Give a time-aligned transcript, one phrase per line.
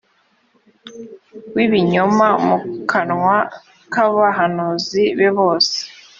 [1.55, 2.57] w ibinyoma mu
[2.89, 3.37] kanwa
[3.91, 5.75] k abahanuzi be bose